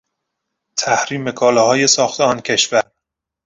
[0.77, 2.83] تحریم کالاهای ساخت آن کشور